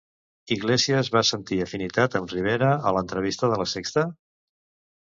Iglesias 0.55 1.11
va 1.17 1.23
sentir 1.31 1.59
afinitat 1.67 2.17
amb 2.21 2.35
Rivera 2.35 2.73
a 2.81 2.95
l'entrevista 2.99 3.53
de 3.55 3.65
La 3.65 3.71
Sexta? 3.79 4.11